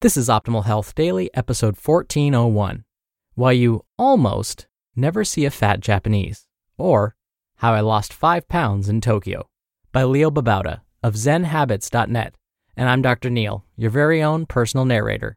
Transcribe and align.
This 0.00 0.16
is 0.16 0.28
Optimal 0.28 0.64
Health 0.64 0.94
Daily, 0.94 1.28
episode 1.34 1.74
1401 1.74 2.84
Why 3.34 3.50
You 3.50 3.84
Almost 3.98 4.68
Never 4.94 5.24
See 5.24 5.44
a 5.44 5.50
Fat 5.50 5.80
Japanese, 5.80 6.46
or 6.76 7.16
How 7.56 7.72
I 7.72 7.80
Lost 7.80 8.12
5 8.12 8.46
Pounds 8.46 8.88
in 8.88 9.00
Tokyo, 9.00 9.48
by 9.90 10.04
Leo 10.04 10.30
Babauta 10.30 10.82
of 11.02 11.14
ZenHabits.net. 11.14 12.34
And 12.76 12.88
I'm 12.88 13.02
Dr. 13.02 13.28
Neal, 13.28 13.64
your 13.74 13.90
very 13.90 14.22
own 14.22 14.46
personal 14.46 14.84
narrator. 14.84 15.36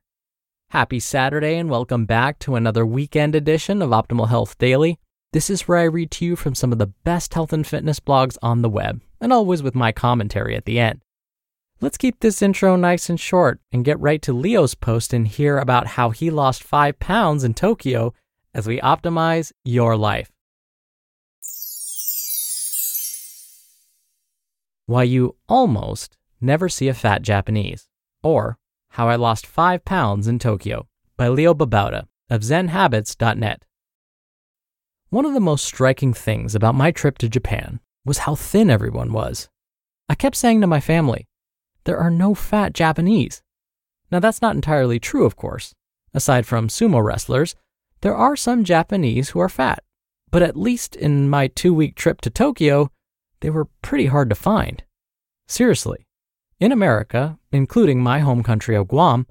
Happy 0.69 0.99
Saturday, 0.99 1.55
and 1.55 1.67
welcome 1.67 2.05
back 2.05 2.37
to 2.41 2.53
another 2.53 2.85
weekend 2.85 3.33
edition 3.33 3.81
of 3.81 3.89
Optimal 3.89 4.29
Health 4.29 4.59
Daily. 4.59 4.99
This 5.33 5.49
is 5.49 5.67
where 5.67 5.79
I 5.79 5.85
read 5.85 6.11
to 6.11 6.25
you 6.25 6.35
from 6.35 6.53
some 6.53 6.71
of 6.71 6.77
the 6.77 6.93
best 7.03 7.33
health 7.33 7.51
and 7.51 7.65
fitness 7.65 7.99
blogs 7.99 8.37
on 8.43 8.61
the 8.61 8.69
web, 8.69 9.01
and 9.19 9.33
always 9.33 9.63
with 9.63 9.73
my 9.73 9.91
commentary 9.91 10.55
at 10.55 10.65
the 10.65 10.77
end. 10.77 11.01
Let's 11.83 11.97
keep 11.97 12.19
this 12.19 12.43
intro 12.43 12.75
nice 12.75 13.09
and 13.09 13.19
short 13.19 13.59
and 13.71 13.83
get 13.83 13.99
right 13.99 14.21
to 14.21 14.33
Leo's 14.33 14.75
post 14.75 15.13
and 15.13 15.27
hear 15.27 15.57
about 15.57 15.87
how 15.87 16.11
he 16.11 16.29
lost 16.29 16.61
five 16.61 16.99
pounds 16.99 17.43
in 17.43 17.55
Tokyo 17.55 18.13
as 18.53 18.67
we 18.67 18.79
optimize 18.81 19.51
your 19.65 19.97
life. 19.97 20.31
Why 24.85 25.03
You 25.03 25.37
Almost 25.49 26.17
Never 26.39 26.69
See 26.69 26.87
a 26.87 26.93
Fat 26.93 27.23
Japanese, 27.23 27.89
or 28.21 28.59
How 28.89 29.09
I 29.09 29.15
Lost 29.15 29.47
Five 29.47 29.83
Pounds 29.83 30.27
in 30.27 30.37
Tokyo 30.37 30.87
by 31.17 31.29
Leo 31.29 31.55
Babauta 31.55 32.05
of 32.29 32.41
ZenHabits.net. 32.41 33.65
One 35.09 35.25
of 35.25 35.33
the 35.33 35.39
most 35.39 35.65
striking 35.65 36.13
things 36.13 36.53
about 36.53 36.75
my 36.75 36.91
trip 36.91 37.17
to 37.17 37.27
Japan 37.29 37.79
was 38.05 38.19
how 38.19 38.35
thin 38.35 38.69
everyone 38.69 39.13
was. 39.13 39.49
I 40.07 40.13
kept 40.13 40.35
saying 40.35 40.61
to 40.61 40.67
my 40.67 40.79
family, 40.79 41.27
there 41.85 41.97
are 41.97 42.11
no 42.11 42.33
fat 42.33 42.73
Japanese. 42.73 43.41
Now, 44.11 44.19
that's 44.19 44.41
not 44.41 44.55
entirely 44.55 44.99
true, 44.99 45.25
of 45.25 45.35
course. 45.35 45.73
Aside 46.13 46.45
from 46.45 46.67
sumo 46.67 47.03
wrestlers, 47.03 47.55
there 48.01 48.15
are 48.15 48.35
some 48.35 48.63
Japanese 48.63 49.29
who 49.29 49.39
are 49.39 49.49
fat, 49.49 49.83
but 50.29 50.41
at 50.41 50.57
least 50.57 50.95
in 50.95 51.29
my 51.29 51.47
two 51.47 51.73
week 51.73 51.95
trip 51.95 52.19
to 52.21 52.29
Tokyo, 52.29 52.91
they 53.39 53.49
were 53.49 53.69
pretty 53.81 54.07
hard 54.07 54.29
to 54.29 54.35
find. 54.35 54.83
Seriously, 55.47 56.05
in 56.59 56.71
America, 56.71 57.37
including 57.51 58.01
my 58.01 58.19
home 58.19 58.43
country 58.43 58.75
of 58.75 58.87
Guam, 58.87 59.27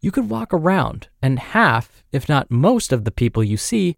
you 0.00 0.10
could 0.10 0.30
walk 0.30 0.52
around 0.52 1.08
and 1.20 1.38
half, 1.38 2.04
if 2.12 2.28
not 2.28 2.50
most, 2.50 2.92
of 2.92 3.04
the 3.04 3.10
people 3.10 3.42
you 3.42 3.56
see 3.56 3.96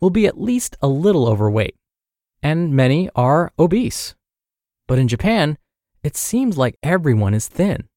will 0.00 0.10
be 0.10 0.26
at 0.26 0.40
least 0.40 0.76
a 0.80 0.88
little 0.88 1.28
overweight, 1.28 1.76
and 2.42 2.74
many 2.74 3.10
are 3.14 3.52
obese. 3.58 4.14
But 4.88 4.98
in 4.98 5.08
Japan, 5.08 5.58
it 6.02 6.16
seems 6.16 6.58
like 6.58 6.78
everyone 6.82 7.34
is 7.34 7.48
thin. 7.48 7.88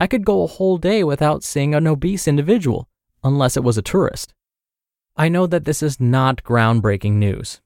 I 0.00 0.06
could 0.06 0.24
go 0.24 0.42
a 0.42 0.48
whole 0.48 0.78
day 0.78 1.04
without 1.04 1.44
seeing 1.44 1.74
an 1.74 1.86
obese 1.86 2.26
individual, 2.26 2.88
unless 3.22 3.56
it 3.56 3.62
was 3.62 3.78
a 3.78 3.82
tourist. 3.82 4.34
I 5.16 5.28
know 5.28 5.46
that 5.46 5.64
this 5.64 5.82
is 5.82 6.00
not 6.00 6.42
groundbreaking 6.42 7.12
news. 7.12 7.60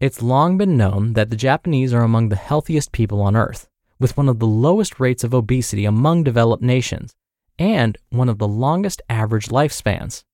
It's 0.00 0.22
long 0.22 0.56
been 0.56 0.76
known 0.76 1.12
that 1.14 1.30
the 1.30 1.36
Japanese 1.36 1.92
are 1.92 2.02
among 2.02 2.28
the 2.28 2.36
healthiest 2.36 2.92
people 2.92 3.20
on 3.20 3.36
earth, 3.36 3.68
with 3.98 4.16
one 4.16 4.28
of 4.28 4.38
the 4.38 4.46
lowest 4.46 5.00
rates 5.00 5.24
of 5.24 5.34
obesity 5.34 5.84
among 5.84 6.24
developed 6.24 6.62
nations, 6.62 7.14
and 7.58 7.98
one 8.10 8.28
of 8.28 8.38
the 8.38 8.48
longest 8.48 9.02
average 9.08 9.48
lifespans. 9.48 10.24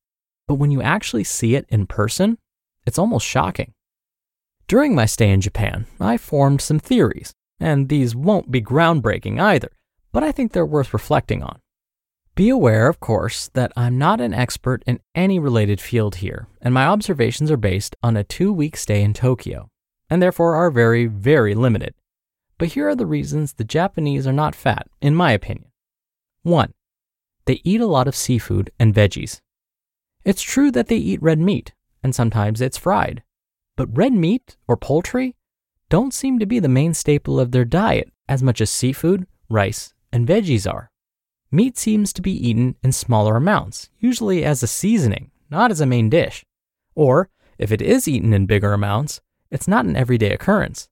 But 0.47 0.55
when 0.55 0.71
you 0.71 0.81
actually 0.81 1.25
see 1.25 1.55
it 1.55 1.67
in 1.69 1.87
person, 1.87 2.39
it's 2.87 2.99
almost 2.99 3.27
shocking. 3.27 3.73
During 4.67 4.95
my 4.95 5.07
stay 5.07 5.31
in 5.31 5.41
Japan, 5.41 5.87
I 5.99 6.19
formed 6.19 6.61
some 6.61 6.79
theories 6.79 7.35
and 7.61 7.89
these 7.89 8.15
won't 8.15 8.51
be 8.51 8.61
groundbreaking 8.61 9.41
either, 9.41 9.71
but 10.13 10.23
I 10.23 10.33
think 10.33 10.53
they're 10.53 10.67
worth 10.67 10.93
reflecting 10.93 11.43
on. 11.43 11.61
Be 12.35 12.51
aware, 12.51 12.89
of 12.89 13.01
course, 13.01 13.49
that 13.55 13.73
I'm 13.77 13.99
not 13.99 14.21
an 14.21 14.33
expert 14.33 14.85
in 14.87 15.01
any 15.15 15.41
related 15.41 15.81
field 15.81 16.17
here, 16.17 16.47
and 16.61 16.73
my 16.73 16.87
observations 16.87 17.51
are 17.51 17.57
based 17.57 17.97
on 18.03 18.17
a 18.17 18.23
two 18.23 18.53
week 18.53 18.77
stay 18.77 19.03
in 19.03 19.13
Tokyo, 19.13 19.69
and 20.09 20.23
therefore 20.23 20.55
are 20.55 20.71
very, 20.71 21.07
very 21.07 21.55
limited. 21.55 21.95
But 22.57 22.69
here 22.69 22.89
are 22.89 22.95
the 22.95 23.07
reasons 23.07 23.53
the 23.53 23.65
Japanese 23.65 24.27
are 24.27 24.33
not 24.33 24.55
fat, 24.55 24.89
in 25.01 25.15
my 25.15 25.33
opinion. 25.33 25.71
1. 26.43 26.73
They 27.47 27.61
eat 27.65 27.81
a 27.81 27.87
lot 27.87 28.07
of 28.07 28.15
seafood 28.15 28.71
and 28.79 28.95
veggies. 28.95 29.41
It's 30.25 30.43
true 30.43 30.71
that 30.71 30.89
they 30.89 30.97
eat 30.97 31.23
red 31.23 31.39
meat, 31.39 31.73
and 32.03 32.15
sometimes 32.15 32.61
it's 32.61 32.79
fried. 32.79 33.23
But 33.77 33.97
red 33.97 34.13
meat 34.13 34.57
or 34.67 34.77
poultry 34.77 35.35
don't 35.91 36.13
seem 36.13 36.39
to 36.39 36.47
be 36.47 36.59
the 36.59 36.69
main 36.69 36.93
staple 36.93 37.41
of 37.41 37.53
their 37.53 37.65
diet 37.65 38.13
as 38.29 38.43
much 38.43 38.61
as 38.61 38.71
seafood, 38.71 39.27
rice, 39.49 39.95
and 40.13 40.27
veggies 40.27 40.71
are. 40.71 40.91
Meat 41.51 41.79
seems 41.79 42.13
to 42.13 42.21
be 42.21 42.49
eaten 42.49 42.77
in 42.83 42.93
smaller 42.93 43.37
amounts, 43.37 43.89
usually 43.99 44.45
as 44.45 44.63
a 44.63 44.67
seasoning, 44.67 45.31
not 45.51 45.71
as 45.71 45.81
a 45.81 45.87
main 45.87 46.11
dish. 46.11 46.45
Or, 46.95 47.31
if 47.57 47.73
it 47.73 47.81
is 47.81 48.07
eaten 48.07 48.35
in 48.35 48.45
bigger 48.45 48.75
amounts, 48.75 49.23
it's 49.51 49.67
not 49.67 49.87
an 49.87 49.97
everyday 49.97 50.33
occurrence. 50.33 50.89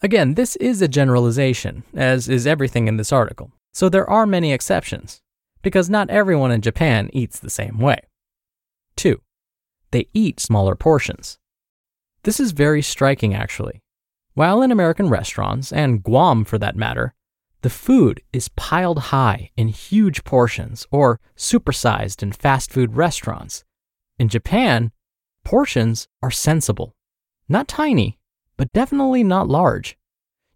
Again, 0.00 0.34
this 0.34 0.56
is 0.56 0.80
a 0.80 0.88
generalization, 0.88 1.84
as 1.94 2.28
is 2.28 2.46
everything 2.46 2.88
in 2.88 2.96
this 2.96 3.12
article, 3.12 3.52
so 3.72 3.88
there 3.88 4.08
are 4.08 4.26
many 4.26 4.52
exceptions, 4.52 5.20
because 5.60 5.90
not 5.90 6.08
everyone 6.08 6.50
in 6.50 6.62
Japan 6.62 7.10
eats 7.12 7.38
the 7.38 7.50
same 7.50 7.78
way. 7.78 8.00
2. 8.96 9.20
They 9.90 10.08
eat 10.14 10.40
smaller 10.40 10.74
portions. 10.74 11.38
This 12.22 12.40
is 12.40 12.52
very 12.52 12.80
striking, 12.80 13.34
actually. 13.34 13.82
While 14.34 14.62
in 14.62 14.72
American 14.72 15.08
restaurants, 15.08 15.72
and 15.72 16.02
Guam 16.02 16.44
for 16.44 16.58
that 16.58 16.74
matter, 16.74 17.14
the 17.62 17.70
food 17.70 18.20
is 18.32 18.48
piled 18.48 18.98
high 18.98 19.50
in 19.56 19.68
huge 19.68 20.24
portions 20.24 20.86
or 20.90 21.20
supersized 21.36 22.20
in 22.20 22.32
fast 22.32 22.72
food 22.72 22.96
restaurants. 22.96 23.64
In 24.18 24.28
Japan, 24.28 24.90
portions 25.44 26.08
are 26.20 26.32
sensible. 26.32 26.96
Not 27.48 27.68
tiny, 27.68 28.18
but 28.56 28.72
definitely 28.72 29.22
not 29.22 29.48
large. 29.48 29.96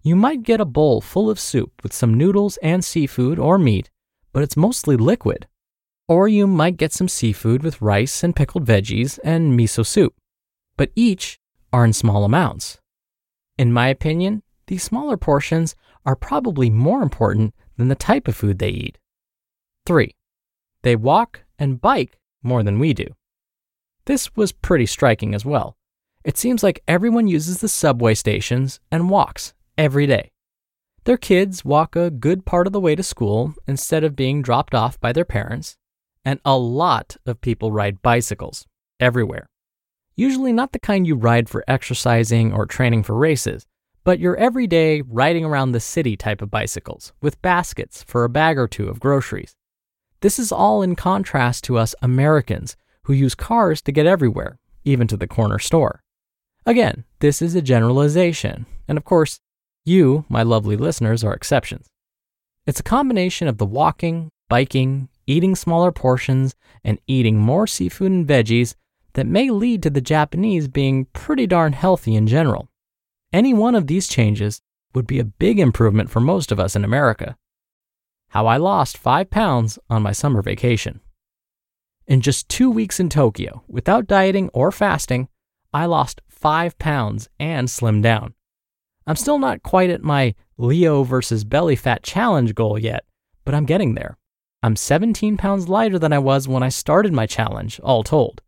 You 0.03 0.17
might 0.17 0.43
get 0.43 0.61
a 0.61 0.65
bowl 0.65 1.01
full 1.01 1.31
of 1.31 1.39
soup 1.39 1.73
with 1.85 1.93
some 1.93 2.15
noodles 2.15 2.57
and 2.59 2.85
seafood 2.85 3.39
or 3.39 3.59
meat, 3.59 3.91
but 4.33 4.43
it's 4.43 4.57
mostly 4.57 4.97
liquid. 4.97 5.47
Or 6.09 6.27
you 6.27 6.49
might 6.49 6.79
get 6.79 6.93
some 6.93 7.09
seafood 7.09 7.63
with 7.63 7.81
rice 7.81 8.25
and 8.25 8.35
pickled 8.35 8.65
veggies 8.65 9.21
and 9.23 9.59
miso 9.59 9.87
soup, 9.87 10.15
but 10.77 10.91
each 10.97 11.39
are 11.73 11.85
in 11.85 11.93
small 11.93 12.25
amounts. 12.25 12.81
In 13.59 13.73
my 13.73 13.89
opinion, 13.89 14.43
these 14.69 14.85
smaller 14.85 15.17
portions 15.17 15.75
are 16.07 16.15
probably 16.15 16.71
more 16.71 17.03
important 17.03 17.55
than 17.77 17.89
the 17.89 17.95
type 17.95 18.29
of 18.29 18.37
food 18.37 18.59
they 18.59 18.69
eat. 18.69 18.99
3. 19.85 20.15
They 20.83 20.95
walk 20.95 21.43
and 21.59 21.81
bike 21.81 22.19
more 22.43 22.63
than 22.63 22.79
we 22.79 22.95
do. 22.95 23.09
This 24.05 24.35
was 24.37 24.53
pretty 24.53 24.87
striking 24.87 25.35
as 25.35 25.45
well. 25.45 25.77
It 26.25 26.39
seems 26.39 26.63
like 26.63 26.83
everyone 26.87 27.27
uses 27.27 27.61
the 27.61 27.69
subway 27.69 28.15
stations 28.15 28.81
and 28.93 29.11
walks 29.11 29.55
every 29.77 30.07
day. 30.07 30.31
Their 31.05 31.17
kids 31.17 31.65
walk 31.65 31.97
a 31.97 32.11
good 32.11 32.45
part 32.45 32.67
of 32.67 32.73
the 32.73 32.81
way 32.81 32.95
to 32.95 33.03
school 33.03 33.55
instead 33.67 34.05
of 34.05 34.15
being 34.15 34.43
dropped 34.43 34.75
off 34.75 35.01
by 35.01 35.13
their 35.13 35.25
parents, 35.25 35.77
and 36.25 36.39
a 36.45 36.57
lot 36.57 37.17
of 37.27 37.41
people 37.41 37.73
ride 37.73 38.03
bicycles 38.03 38.67
everywhere. 39.01 39.49
Usually 40.19 40.53
not 40.53 40.73
the 40.73 40.81
kind 40.81 41.07
you 41.07 41.15
ride 41.15 41.49
for 41.49 41.63
exercising 41.69 42.53
or 42.53 42.67
training 42.67 43.05
for 43.05 43.15
races, 43.15 43.69
but 44.03 44.19
your 44.19 44.35
everyday 44.35 45.01
riding 45.03 45.45
around 45.45 45.71
the 45.71 45.79
city 45.79 46.17
type 46.17 46.43
of 46.43 46.51
bicycles 46.51 47.13
with 47.23 47.41
baskets 47.41 48.03
for 48.03 48.25
a 48.25 48.29
bag 48.29 48.59
or 48.59 48.67
two 48.67 48.89
of 48.89 48.99
groceries. 48.99 49.55
This 50.21 50.41
is 50.41 50.51
all 50.51 50.83
in 50.83 50.97
contrast 50.97 51.63
to 51.65 51.79
us 51.79 51.95
Americans 52.03 52.75
who 53.05 53.13
use 53.13 53.37
cars 53.37 53.81
to 53.83 53.93
get 53.93 54.07
everywhere, 54.07 54.59
even 54.85 55.07
to 55.07 55.17
the 55.17 55.29
corner 55.29 55.61
store. 55.61 56.03
Again, 56.67 57.05
this 57.21 57.41
is 57.41 57.55
a 57.55 57.63
generalization, 57.63 58.67
and 58.89 58.99
of 58.99 59.05
course, 59.05 59.39
you, 59.85 60.25
my 60.29 60.43
lovely 60.43 60.77
listeners, 60.77 61.23
are 61.23 61.33
exceptions. 61.33 61.87
It's 62.67 62.81
a 62.81 62.83
combination 62.83 63.47
of 63.47 63.59
the 63.59 63.67
walking, 63.67 64.31
biking, 64.49 65.11
eating 65.29 65.55
smaller 65.55 65.93
portions, 65.93 66.57
and 66.83 66.99
eating 67.07 67.39
more 67.39 67.69
seafood 67.69 68.11
and 68.11 68.27
veggies 68.27 68.75
that 69.19 69.27
may 69.27 69.51
lead 69.51 69.83
to 69.83 69.91
the 69.91 70.01
Japanese 70.01 70.69
being 70.69 71.07
pretty 71.07 71.45
darn 71.45 71.73
healthy 71.73 72.15
in 72.15 72.29
general. 72.29 72.69
Any 73.33 73.53
one 73.53 73.75
of 73.75 73.89
these 73.89 74.07
changes 74.07 74.63
would 74.95 75.09
be 75.09 75.19
a 75.19 75.25
big 75.25 75.59
improvement 75.59 76.09
for 76.09 76.21
most 76.21 76.53
of 76.53 76.61
us 76.61 76.77
in 76.77 76.85
America. 76.85 77.37
How 78.29 78.47
I 78.47 78.59
lost 78.59 78.97
five 78.97 79.29
pounds 79.29 79.77
on 79.91 80.05
my 80.05 80.13
summer 80.13 80.41
vacation. 80.41 81.01
In 82.07 82.21
just 82.21 82.49
two 82.49 82.71
weeks 82.71 83.01
in 83.01 83.09
Tokyo, 83.09 83.65
without 83.67 84.07
dieting 84.07 84.51
or 84.55 84.71
fasting, 84.71 85.27
I 85.75 85.87
lost 85.87 86.21
five 86.29 86.79
pounds 86.79 87.29
and 87.41 87.67
slimmed 87.67 88.05
down. 88.05 88.35
I'm 89.05 89.17
still 89.17 89.41
not 89.41 89.65
quite 89.65 89.91
at 89.91 90.05
my 90.05 90.37
Leo 90.59 91.03
versus 91.03 91.43
belly 91.43 91.75
fat 91.75 92.05
challenge 92.05 92.55
goal 92.55 92.79
yet, 92.79 93.05
but 93.45 93.53
I'm 93.53 93.67
getting 93.67 93.97
there. 93.97 94.17
I'm 94.63 94.77
17 94.77 95.37
pounds 95.37 95.69
lighter 95.69 95.99
than 95.99 96.13
I 96.13 96.21
was 96.21 96.47
when 96.47 96.63
I 96.63 96.69
started 96.69 97.13
my 97.13 97.27
challenge, 97.27 97.81
all 97.81 98.05
told. 98.05 98.43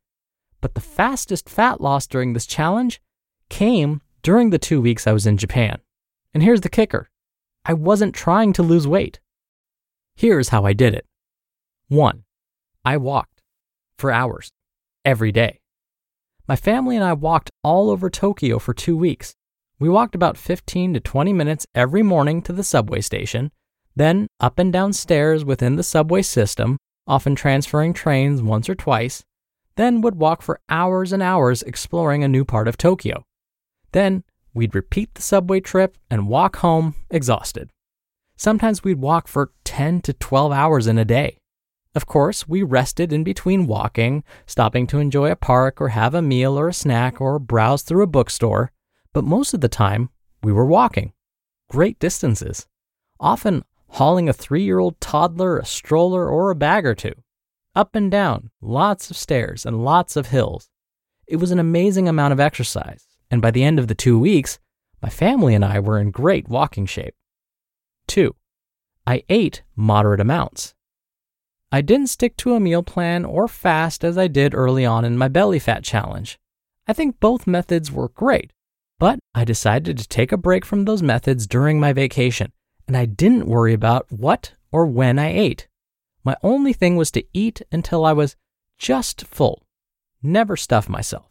But 0.61 0.75
the 0.75 0.81
fastest 0.81 1.49
fat 1.49 1.81
loss 1.81 2.07
during 2.07 2.33
this 2.33 2.47
challenge 2.47 3.01
came 3.49 4.03
during 4.23 4.51
the 4.51 4.59
two 4.59 4.81
weeks 4.81 5.07
I 5.07 5.13
was 5.13 5.27
in 5.27 5.37
Japan. 5.37 5.81
And 6.35 6.43
here's 6.43 6.61
the 6.61 6.69
kicker 6.69 7.11
I 7.65 7.75
wasn't 7.75 8.15
trying 8.15 8.53
to 8.55 8.63
lose 8.63 8.87
weight. 8.87 9.21
Here's 10.15 10.51
how 10.51 10.65
I 10.65 10.73
did 10.73 10.95
it 10.95 11.07
1. 11.89 12.25
I 12.85 12.97
walked 12.97 13.43
for 13.99 14.11
hours 14.11 14.51
every 15.05 15.33
day. 15.33 15.61
My 16.47 16.57
family 16.57 16.97
and 16.97 17.05
I 17.05 17.13
walked 17.13 17.51
all 17.63 17.91
over 17.91 18.11
Tokyo 18.11 18.59
for 18.59 18.75
two 18.75 18.97
weeks. 18.97 19.35
We 19.79 19.89
walked 19.89 20.15
about 20.15 20.37
15 20.37 20.95
to 20.95 21.01
20 21.01 21.33
minutes 21.33 21.67
every 21.75 22.03
morning 22.03 22.43
to 22.43 22.53
the 22.53 22.65
subway 22.65 23.01
station, 23.01 23.51
then 23.97 24.27
up 24.41 24.59
and 24.59 24.73
down 24.73 24.93
stairs 24.93 25.45
within 25.45 25.77
the 25.77 25.83
subway 25.83 26.23
system, 26.23 26.77
often 27.07 27.35
transferring 27.35 27.93
trains 27.93 28.43
once 28.43 28.69
or 28.69 28.75
twice, 28.75 29.25
then 29.81 30.03
would 30.03 30.17
walk 30.17 30.43
for 30.43 30.61
hours 30.69 31.11
and 31.11 31.23
hours 31.23 31.63
exploring 31.63 32.23
a 32.23 32.29
new 32.29 32.45
part 32.45 32.69
of 32.69 32.77
Tokyo. 32.77 33.25
Then 33.93 34.25
we'd 34.53 34.75
repeat 34.75 35.15
the 35.15 35.23
subway 35.23 35.61
trip 35.61 35.97
and 36.11 36.29
walk 36.29 36.57
home 36.57 36.97
exhausted. 37.09 37.71
Sometimes 38.37 38.85
we'd 38.85 39.01
walk 39.01 39.27
for 39.27 39.53
10 39.65 40.03
to 40.03 40.13
12 40.13 40.53
hours 40.53 40.87
in 40.87 40.99
a 40.99 41.05
day. 41.07 41.39
Of 41.95 42.05
course, 42.05 42.47
we 42.47 42.63
rested 42.63 43.11
in 43.11 43.25
between 43.25 43.67
walking, 43.67 44.23
stopping 44.47 44.87
to 44.89 44.99
enjoy 44.99 45.31
a 45.31 45.35
park 45.35 45.81
or 45.81 45.89
have 45.89 46.15
a 46.15 46.21
meal 46.21 46.59
or 46.59 46.69
a 46.69 46.75
snack 46.75 47.19
or 47.19 47.39
browse 47.39 47.81
through 47.81 48.03
a 48.03 48.07
bookstore, 48.07 48.73
but 49.15 49.25
most 49.25 49.55
of 49.55 49.63
the 49.63 49.69
time, 49.69 50.11
we 50.43 50.53
were 50.53 50.67
walking. 50.67 51.15
Great 51.71 51.99
distances. 51.99 52.67
Often 53.19 53.65
hauling 53.89 54.29
a 54.29 54.35
three 54.35 54.63
year 54.63 54.79
old 54.79 55.01
toddler, 55.01 55.57
a 55.57 55.65
stroller, 55.65 56.29
or 56.29 56.51
a 56.51 56.55
bag 56.55 56.85
or 56.85 56.95
two 56.95 57.15
up 57.75 57.95
and 57.95 58.11
down, 58.11 58.51
lots 58.61 59.11
of 59.11 59.17
stairs, 59.17 59.65
and 59.65 59.85
lots 59.85 60.17
of 60.17 60.29
hills. 60.29 60.69
It 61.27 61.37
was 61.37 61.51
an 61.51 61.59
amazing 61.59 62.09
amount 62.09 62.33
of 62.33 62.41
exercise, 62.41 63.07
and 63.31 63.41
by 63.41 63.51
the 63.51 63.63
end 63.63 63.79
of 63.79 63.89
the 63.89 63.95
two 63.95 64.19
weeks, 64.19 64.59
my 65.03 65.09
family 65.09 65.55
and 65.55 65.65
I 65.65 65.81
were 65.81 65.99
in 65.99 66.11
great 66.11 66.49
walking 66.49 66.87
shape. 66.87 67.15
2. 68.09 68.35
I 69.07 69.23
ate 69.29 69.63
moderate 69.77 70.21
amounts. 70.21 70.75
I 71.73 71.81
didn't 71.81 72.09
stick 72.09 72.37
to 72.39 72.55
a 72.55 72.61
meal 72.61 72.83
plan 72.83 73.25
or 73.25 73.47
fast 73.47 74.03
as 74.03 74.19
I 74.19 74.27
did 74.27 74.55
early 74.55 74.85
on 74.85 75.05
in 75.05 75.17
my 75.17 75.29
belly 75.29 75.61
fat 75.61 75.85
challenge. 75.85 76.39
I 76.89 76.93
think 76.93 77.21
both 77.21 77.47
methods 77.47 77.93
were 77.93 78.09
great, 78.09 78.53
but 78.99 79.21
I 79.35 79.45
decided 79.45 79.97
to 79.97 80.09
take 80.09 80.33
a 80.33 80.37
break 80.37 80.65
from 80.65 80.85
those 80.85 81.03
methods 81.03 81.47
during 81.47 81.79
my 81.79 81.93
vacation, 81.93 82.53
and 82.89 82.97
I 82.97 83.05
didn't 83.05 83.47
worry 83.47 83.73
about 83.73 84.11
what 84.11 84.53
or 84.73 84.87
when 84.87 85.19
I 85.19 85.29
ate. 85.29 85.69
My 86.25 86.37
only 86.43 86.73
thing 86.73 86.97
was 86.97 87.11
to 87.13 87.25
eat 87.33 87.63
until 87.73 88.05
I 88.05 88.13
was 88.13 88.37
just 88.79 89.27
full, 89.27 89.67
never 90.23 90.57
stuff 90.57 90.89
myself. 90.89 91.31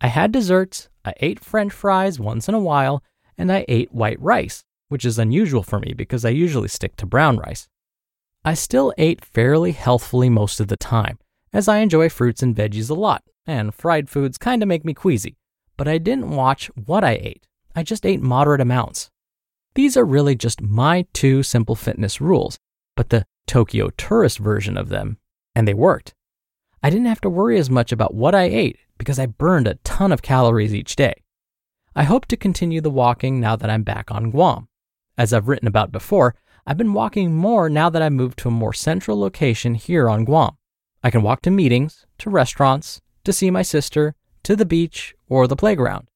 I 0.00 0.08
had 0.08 0.32
desserts, 0.32 0.88
I 1.04 1.14
ate 1.20 1.40
french 1.40 1.72
fries 1.72 2.18
once 2.18 2.48
in 2.48 2.54
a 2.54 2.60
while, 2.60 3.02
and 3.38 3.50
I 3.52 3.64
ate 3.68 3.92
white 3.92 4.20
rice, 4.20 4.64
which 4.88 5.04
is 5.04 5.18
unusual 5.18 5.62
for 5.62 5.78
me 5.78 5.94
because 5.94 6.24
I 6.24 6.30
usually 6.30 6.68
stick 6.68 6.96
to 6.96 7.06
brown 7.06 7.38
rice. 7.38 7.68
I 8.44 8.54
still 8.54 8.92
ate 8.98 9.24
fairly 9.24 9.72
healthfully 9.72 10.28
most 10.28 10.60
of 10.60 10.68
the 10.68 10.76
time, 10.76 11.18
as 11.52 11.68
I 11.68 11.78
enjoy 11.78 12.08
fruits 12.08 12.42
and 12.42 12.56
veggies 12.56 12.90
a 12.90 12.94
lot, 12.94 13.22
and 13.46 13.74
fried 13.74 14.08
foods 14.08 14.38
kind 14.38 14.62
of 14.62 14.68
make 14.68 14.84
me 14.84 14.94
queasy, 14.94 15.36
but 15.76 15.88
I 15.88 15.98
didn't 15.98 16.30
watch 16.30 16.66
what 16.74 17.04
I 17.04 17.12
ate. 17.12 17.46
I 17.74 17.82
just 17.82 18.04
ate 18.04 18.20
moderate 18.20 18.60
amounts. 18.60 19.10
These 19.74 19.96
are 19.96 20.04
really 20.04 20.34
just 20.34 20.60
my 20.60 21.06
two 21.12 21.42
simple 21.42 21.74
fitness 21.74 22.20
rules, 22.20 22.58
but 22.96 23.08
the 23.08 23.24
Tokyo 23.46 23.90
tourist 23.90 24.38
version 24.38 24.76
of 24.76 24.88
them, 24.88 25.18
and 25.54 25.66
they 25.66 25.74
worked. 25.74 26.14
I 26.82 26.90
didn't 26.90 27.06
have 27.06 27.20
to 27.22 27.30
worry 27.30 27.58
as 27.58 27.70
much 27.70 27.92
about 27.92 28.14
what 28.14 28.34
I 28.34 28.44
ate 28.44 28.78
because 28.98 29.18
I 29.18 29.26
burned 29.26 29.68
a 29.68 29.74
ton 29.84 30.12
of 30.12 30.22
calories 30.22 30.74
each 30.74 30.96
day. 30.96 31.14
I 31.94 32.04
hope 32.04 32.26
to 32.26 32.36
continue 32.36 32.80
the 32.80 32.90
walking 32.90 33.40
now 33.40 33.56
that 33.56 33.70
I'm 33.70 33.82
back 33.82 34.10
on 34.10 34.30
Guam. 34.30 34.68
As 35.18 35.32
I've 35.32 35.48
written 35.48 35.68
about 35.68 35.92
before, 35.92 36.34
I've 36.66 36.78
been 36.78 36.94
walking 36.94 37.34
more 37.34 37.68
now 37.68 37.90
that 37.90 38.00
I've 38.00 38.12
moved 38.12 38.38
to 38.40 38.48
a 38.48 38.52
more 38.52 38.72
central 38.72 39.18
location 39.18 39.74
here 39.74 40.08
on 40.08 40.24
Guam. 40.24 40.56
I 41.02 41.10
can 41.10 41.22
walk 41.22 41.42
to 41.42 41.50
meetings, 41.50 42.06
to 42.18 42.30
restaurants, 42.30 43.00
to 43.24 43.32
see 43.32 43.50
my 43.50 43.62
sister, 43.62 44.14
to 44.44 44.56
the 44.56 44.64
beach, 44.64 45.14
or 45.28 45.46
the 45.46 45.56
playground. 45.56 46.08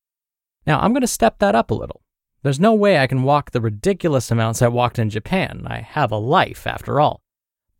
Now, 0.66 0.80
I'm 0.80 0.92
going 0.92 1.02
to 1.02 1.09
step 1.09 1.38
that 1.40 1.54
up 1.54 1.71
a 1.71 1.75
little. 1.75 2.02
There's 2.47 2.61
no 2.61 2.75
way 2.75 2.97
I 2.97 3.09
can 3.09 3.25
walk 3.25 3.50
the 3.50 3.61
ridiculous 3.61 4.31
amounts 4.31 4.62
I 4.62 4.69
walked 4.69 5.00
in 5.00 5.11
Japan. 5.11 5.65
I 5.67 5.81
have 5.81 6.12
a 6.12 6.17
life, 6.17 6.65
after 6.65 7.00
all. 7.00 7.21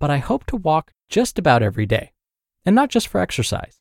But 0.01 0.11
I 0.11 0.17
hope 0.17 0.45
to 0.47 0.57
walk 0.57 0.91
just 1.09 1.39
about 1.39 1.63
every 1.63 1.87
day, 1.87 2.11
and 2.65 2.75
not 2.75 2.91
just 2.91 3.07
for 3.07 3.21
exercise. 3.21 3.79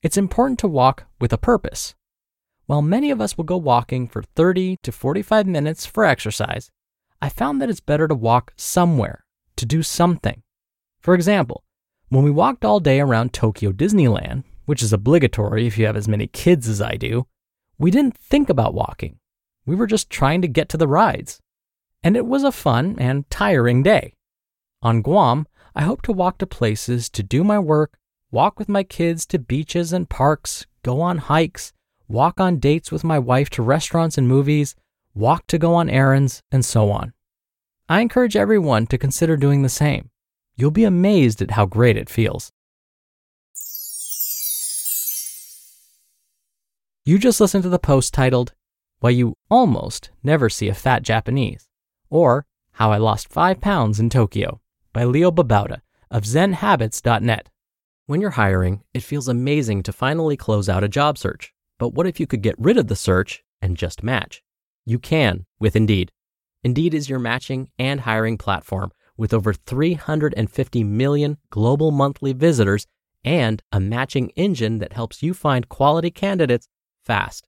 It's 0.00 0.16
important 0.16 0.60
to 0.60 0.68
walk 0.68 1.06
with 1.20 1.32
a 1.32 1.38
purpose. 1.38 1.96
While 2.66 2.82
many 2.82 3.10
of 3.10 3.20
us 3.20 3.36
will 3.36 3.46
go 3.46 3.56
walking 3.56 4.06
for 4.06 4.22
30 4.22 4.76
to 4.84 4.92
45 4.92 5.44
minutes 5.48 5.86
for 5.86 6.04
exercise, 6.04 6.70
I 7.20 7.30
found 7.30 7.60
that 7.60 7.68
it's 7.68 7.80
better 7.80 8.06
to 8.06 8.14
walk 8.14 8.52
somewhere, 8.56 9.24
to 9.56 9.66
do 9.66 9.82
something. 9.82 10.44
For 11.00 11.14
example, 11.14 11.64
when 12.10 12.22
we 12.22 12.30
walked 12.30 12.64
all 12.64 12.78
day 12.78 13.00
around 13.00 13.32
Tokyo 13.32 13.72
Disneyland, 13.72 14.44
which 14.66 14.84
is 14.84 14.92
obligatory 14.92 15.66
if 15.66 15.76
you 15.76 15.86
have 15.86 15.96
as 15.96 16.06
many 16.06 16.28
kids 16.28 16.68
as 16.68 16.80
I 16.80 16.94
do, 16.94 17.26
we 17.76 17.90
didn't 17.90 18.16
think 18.16 18.48
about 18.48 18.72
walking. 18.72 19.18
We 19.68 19.76
were 19.76 19.86
just 19.86 20.08
trying 20.08 20.40
to 20.40 20.48
get 20.48 20.70
to 20.70 20.78
the 20.78 20.88
rides. 20.88 21.40
And 22.02 22.16
it 22.16 22.24
was 22.24 22.42
a 22.42 22.50
fun 22.50 22.96
and 22.98 23.28
tiring 23.28 23.82
day. 23.82 24.14
On 24.80 25.02
Guam, 25.02 25.46
I 25.76 25.82
hope 25.82 26.00
to 26.02 26.12
walk 26.12 26.38
to 26.38 26.46
places 26.46 27.10
to 27.10 27.22
do 27.22 27.44
my 27.44 27.58
work, 27.58 27.98
walk 28.30 28.58
with 28.58 28.70
my 28.70 28.82
kids 28.82 29.26
to 29.26 29.38
beaches 29.38 29.92
and 29.92 30.08
parks, 30.08 30.66
go 30.82 31.02
on 31.02 31.18
hikes, 31.18 31.74
walk 32.08 32.40
on 32.40 32.58
dates 32.58 32.90
with 32.90 33.04
my 33.04 33.18
wife 33.18 33.50
to 33.50 33.62
restaurants 33.62 34.16
and 34.16 34.26
movies, 34.26 34.74
walk 35.14 35.46
to 35.48 35.58
go 35.58 35.74
on 35.74 35.90
errands, 35.90 36.42
and 36.50 36.64
so 36.64 36.90
on. 36.90 37.12
I 37.90 38.00
encourage 38.00 38.36
everyone 38.36 38.86
to 38.86 38.96
consider 38.96 39.36
doing 39.36 39.60
the 39.60 39.68
same. 39.68 40.08
You'll 40.56 40.70
be 40.70 40.84
amazed 40.84 41.42
at 41.42 41.50
how 41.50 41.66
great 41.66 41.98
it 41.98 42.08
feels. 42.08 42.52
You 47.04 47.18
just 47.18 47.38
listened 47.38 47.64
to 47.64 47.68
the 47.68 47.78
post 47.78 48.14
titled 48.14 48.54
why 49.00 49.10
you 49.10 49.36
almost 49.50 50.10
never 50.22 50.48
see 50.48 50.68
a 50.68 50.74
fat 50.74 51.02
Japanese, 51.02 51.68
or 52.10 52.46
How 52.72 52.92
I 52.92 52.98
Lost 52.98 53.32
5 53.32 53.60
Pounds 53.60 54.00
in 54.00 54.10
Tokyo 54.10 54.60
by 54.92 55.04
Leo 55.04 55.30
Babauta 55.30 55.80
of 56.10 56.24
ZenHabits.net. 56.24 57.48
When 58.06 58.20
you're 58.20 58.30
hiring, 58.30 58.82
it 58.94 59.02
feels 59.02 59.28
amazing 59.28 59.82
to 59.84 59.92
finally 59.92 60.36
close 60.36 60.68
out 60.68 60.84
a 60.84 60.88
job 60.88 61.18
search. 61.18 61.52
But 61.78 61.90
what 61.90 62.06
if 62.06 62.18
you 62.18 62.26
could 62.26 62.42
get 62.42 62.58
rid 62.58 62.76
of 62.76 62.88
the 62.88 62.96
search 62.96 63.44
and 63.62 63.76
just 63.76 64.02
match? 64.02 64.42
You 64.84 64.98
can 64.98 65.46
with 65.60 65.76
Indeed. 65.76 66.10
Indeed 66.64 66.94
is 66.94 67.08
your 67.08 67.18
matching 67.18 67.68
and 67.78 68.00
hiring 68.00 68.38
platform 68.38 68.90
with 69.16 69.34
over 69.34 69.52
350 69.52 70.84
million 70.84 71.36
global 71.50 71.90
monthly 71.90 72.32
visitors 72.32 72.86
and 73.24 73.62
a 73.70 73.80
matching 73.80 74.30
engine 74.30 74.78
that 74.78 74.92
helps 74.92 75.22
you 75.22 75.34
find 75.34 75.68
quality 75.68 76.10
candidates 76.10 76.66
fast. 77.04 77.47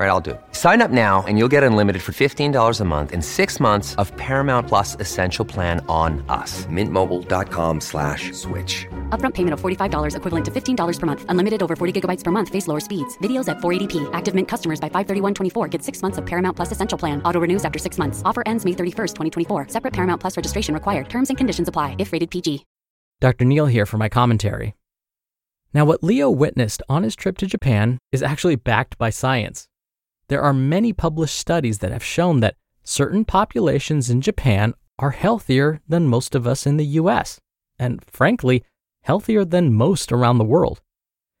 All 0.00 0.06
right, 0.06 0.12
I'll 0.12 0.20
do 0.22 0.30
it. 0.30 0.40
Sign 0.52 0.80
up 0.80 0.90
now 0.90 1.22
and 1.28 1.38
you'll 1.38 1.52
get 1.52 1.62
unlimited 1.62 2.00
for 2.00 2.12
$15 2.12 2.80
a 2.80 2.84
month 2.86 3.12
in 3.12 3.20
six 3.20 3.60
months 3.60 3.94
of 3.96 4.16
Paramount 4.16 4.66
Plus 4.66 4.96
Essential 4.98 5.44
Plan 5.44 5.84
on 5.90 6.24
us. 6.30 6.64
Mintmobile.com 6.72 7.82
slash 7.82 8.32
switch. 8.32 8.86
Upfront 9.10 9.34
payment 9.34 9.52
of 9.52 9.60
$45 9.60 10.16
equivalent 10.16 10.44
to 10.46 10.50
$15 10.50 10.98
per 10.98 11.06
month. 11.06 11.26
Unlimited 11.28 11.62
over 11.62 11.76
40 11.76 12.00
gigabytes 12.00 12.24
per 12.24 12.30
month. 12.30 12.48
Face 12.48 12.66
lower 12.66 12.80
speeds. 12.80 13.18
Videos 13.18 13.50
at 13.50 13.58
480p. 13.58 14.08
Active 14.14 14.34
Mint 14.34 14.48
customers 14.48 14.80
by 14.80 14.88
531.24 14.88 15.70
get 15.70 15.82
six 15.82 16.00
months 16.00 16.16
of 16.16 16.24
Paramount 16.24 16.56
Plus 16.56 16.72
Essential 16.72 16.96
Plan. 16.96 17.20
Auto 17.26 17.38
renews 17.38 17.66
after 17.66 17.78
six 17.78 17.98
months. 17.98 18.22
Offer 18.24 18.42
ends 18.46 18.64
May 18.64 18.72
31st, 18.72 19.22
2024. 19.48 19.68
Separate 19.68 19.92
Paramount 19.92 20.18
Plus 20.18 20.34
registration 20.34 20.72
required. 20.72 21.10
Terms 21.10 21.28
and 21.28 21.36
conditions 21.36 21.68
apply 21.68 21.96
if 21.98 22.10
rated 22.14 22.30
PG. 22.30 22.64
Dr. 23.20 23.44
Neal 23.44 23.66
here 23.66 23.84
for 23.84 23.98
my 23.98 24.08
commentary. 24.08 24.74
Now, 25.74 25.84
what 25.84 26.02
Leo 26.02 26.30
witnessed 26.30 26.82
on 26.88 27.02
his 27.02 27.14
trip 27.14 27.36
to 27.36 27.46
Japan 27.46 27.98
is 28.12 28.22
actually 28.22 28.56
backed 28.56 28.96
by 28.96 29.10
science. 29.10 29.68
There 30.30 30.42
are 30.42 30.54
many 30.54 30.92
published 30.92 31.36
studies 31.36 31.80
that 31.80 31.90
have 31.90 32.04
shown 32.04 32.38
that 32.38 32.54
certain 32.84 33.24
populations 33.24 34.08
in 34.08 34.20
Japan 34.20 34.74
are 34.96 35.10
healthier 35.10 35.80
than 35.88 36.06
most 36.06 36.36
of 36.36 36.46
us 36.46 36.68
in 36.68 36.76
the 36.76 36.86
US, 37.00 37.40
and 37.80 38.00
frankly, 38.04 38.62
healthier 39.02 39.44
than 39.44 39.74
most 39.74 40.12
around 40.12 40.38
the 40.38 40.44
world. 40.44 40.82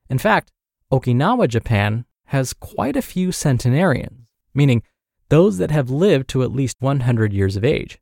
In 0.08 0.18
fact, 0.18 0.50
Okinawa, 0.90 1.46
Japan 1.46 2.04
has 2.26 2.52
quite 2.52 2.96
a 2.96 3.02
few 3.02 3.30
centenarians, 3.30 4.26
meaning 4.54 4.82
those 5.28 5.58
that 5.58 5.70
have 5.70 5.88
lived 5.88 6.26
to 6.30 6.42
at 6.42 6.50
least 6.50 6.74
100 6.80 7.32
years 7.32 7.54
of 7.54 7.64
age. 7.64 8.00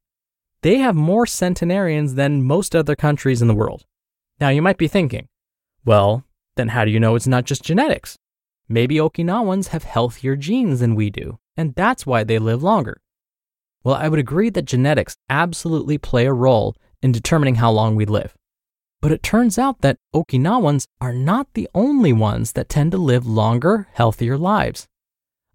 They 0.62 0.78
have 0.78 0.96
more 0.96 1.26
centenarians 1.26 2.14
than 2.14 2.42
most 2.42 2.74
other 2.74 2.96
countries 2.96 3.42
in 3.42 3.48
the 3.48 3.54
world. 3.54 3.84
Now, 4.40 4.48
you 4.48 4.62
might 4.62 4.78
be 4.78 4.88
thinking, 4.88 5.28
well, 5.84 6.24
then 6.56 6.68
how 6.68 6.86
do 6.86 6.90
you 6.90 6.98
know 6.98 7.14
it's 7.14 7.26
not 7.26 7.44
just 7.44 7.62
genetics? 7.62 8.16
Maybe 8.68 8.96
Okinawans 8.96 9.68
have 9.68 9.84
healthier 9.84 10.36
genes 10.36 10.80
than 10.80 10.94
we 10.94 11.08
do, 11.08 11.38
and 11.56 11.74
that's 11.74 12.04
why 12.04 12.22
they 12.22 12.38
live 12.38 12.62
longer. 12.62 13.00
Well, 13.82 13.94
I 13.94 14.08
would 14.08 14.18
agree 14.18 14.50
that 14.50 14.66
genetics 14.66 15.16
absolutely 15.30 15.96
play 15.96 16.26
a 16.26 16.32
role 16.32 16.76
in 17.00 17.12
determining 17.12 17.56
how 17.56 17.70
long 17.70 17.96
we 17.96 18.04
live. 18.04 18.34
But 19.00 19.12
it 19.12 19.22
turns 19.22 19.58
out 19.58 19.80
that 19.80 19.98
Okinawans 20.14 20.86
are 21.00 21.12
not 21.12 21.46
the 21.54 21.68
only 21.74 22.12
ones 22.12 22.52
that 22.52 22.68
tend 22.68 22.92
to 22.92 22.98
live 22.98 23.26
longer, 23.26 23.88
healthier 23.92 24.36
lives. 24.36 24.86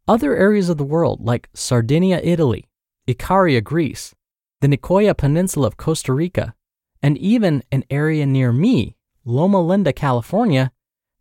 Other 0.07 0.35
areas 0.35 0.69
of 0.69 0.77
the 0.77 0.83
world, 0.83 1.23
like 1.23 1.49
Sardinia, 1.53 2.19
Italy, 2.23 2.65
Icaria, 3.07 3.61
Greece, 3.61 4.15
the 4.61 4.67
Nicoya 4.67 5.15
Peninsula 5.15 5.67
of 5.67 5.77
Costa 5.77 6.13
Rica, 6.13 6.55
and 7.01 7.17
even 7.17 7.63
an 7.71 7.83
area 7.89 8.25
near 8.25 8.51
me, 8.53 8.95
Loma 9.25 9.61
Linda, 9.61 9.91
California, 9.91 10.71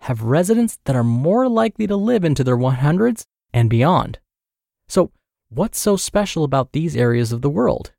have 0.03 0.23
residents 0.23 0.79
that 0.85 0.97
are 0.97 1.05
more 1.05 1.49
likely 1.49 1.87
to 1.87 1.97
live 1.97 2.25
into 2.25 2.43
their 2.43 2.57
100s 2.57 3.25
and 3.53 3.71
beyond. 3.71 4.19
So, 4.89 5.13
what's 5.49 5.79
so 5.79 5.97
special 5.97 6.43
about 6.43 6.73
these 6.73 6.97
areas 6.97 7.31
of 7.31 7.41
the 7.41 7.51
world? 7.51 7.93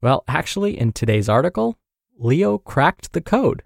Well, 0.00 0.24
actually, 0.26 0.78
in 0.78 0.92
today's 0.92 1.28
article, 1.28 1.78
Leo 2.18 2.56
cracked 2.56 3.12
the 3.12 3.20
code. 3.20 3.62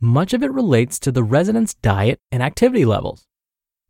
Much 0.00 0.34
of 0.34 0.42
it 0.42 0.52
relates 0.52 0.98
to 0.98 1.10
the 1.10 1.22
residents' 1.22 1.74
diet 1.74 2.20
and 2.30 2.42
activity 2.42 2.84
levels. 2.84 3.26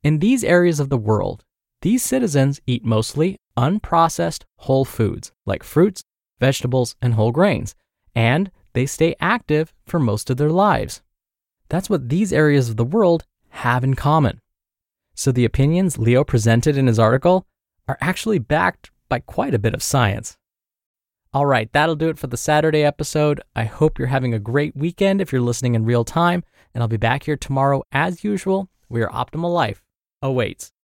In 0.05 0.21
these 0.21 0.45
areas 0.45 0.79
of 0.79 0.89
the 0.89 0.97
world, 0.97 1.45
these 1.81 2.05
citizens 2.05 2.61
eat 2.69 2.85
mostly 2.85 3.37
unprocessed 3.57 4.45
whole 4.59 4.85
foods 4.85 5.33
like 5.45 5.65
fruits, 5.65 6.05
vegetables, 6.39 6.95
and 7.03 7.15
whole 7.15 7.33
grains, 7.33 7.75
and 8.15 8.53
they 8.75 8.87
stay 8.87 9.17
active 9.19 9.75
for 9.87 9.99
most 9.99 10.31
of 10.31 10.37
their 10.37 10.51
lives. 10.51 11.03
That's 11.73 11.89
what 11.89 12.11
these 12.11 12.35
areas 12.35 12.69
of 12.69 12.77
the 12.77 12.85
world 12.85 13.25
have 13.49 13.83
in 13.83 13.95
common. 13.95 14.43
So 15.15 15.33
the 15.33 15.47
opinions 15.47 15.97
Leo 15.97 16.23
presented 16.23 16.77
in 16.77 16.87
his 16.87 16.99
article 16.99 17.47
are 17.89 17.97
actually 17.99 18.39
backed 18.39 18.91
by 19.09 19.21
quite 19.21 19.55
a 19.55 19.59
bit 19.59 19.73
of 19.73 19.83
science. 19.83 20.37
All 21.33 21.47
right, 21.47 21.73
that'll 21.73 21.97
do 21.97 22.11
it 22.11 22.19
for 22.19 22.27
the 22.27 22.37
Saturday 22.37 22.85
episode. 22.85 23.41
I 23.57 23.65
hope 23.65 23.99
you're 23.99 24.09
having 24.09 24.35
a 24.35 24.39
great 24.39 24.77
weekend 24.77 25.23
if 25.23 25.33
you're 25.33 25.41
listening 25.41 25.75
in 25.75 25.87
real 25.87 26.05
time, 26.05 26.45
and 26.75 26.83
I'll 26.83 26.89
be 26.89 26.99
back 26.99 27.25
here 27.25 27.39
tomorrow 27.39 27.85
as 27.91 28.23
usual, 28.23 28.69
where 28.89 29.01
your 29.01 29.11
optimal 29.11 29.51
life 29.51 29.83
awaits. 30.21 30.73